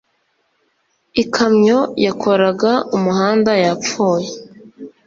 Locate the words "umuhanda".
2.95-3.51